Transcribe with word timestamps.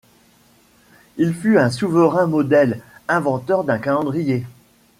Il 1.17 1.31
fut 1.31 1.59
un 1.59 1.69
souverain 1.69 2.25
modèle, 2.25 2.81
inventeur 3.07 3.63
d’un 3.63 3.77
calendrier. 3.77 4.47